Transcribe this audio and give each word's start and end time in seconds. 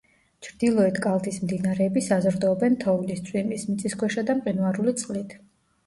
ჩრდილოეთ 0.45 0.97
კალთის 1.03 1.37
მდინარეები 1.43 2.03
საზრდოობენ 2.07 2.81
თოვლის, 2.87 3.25
წვიმის, 3.31 3.71
მიწისქვეშა 3.71 4.29
და 4.33 4.41
მყინვარული 4.43 5.01
წყლით. 5.05 5.43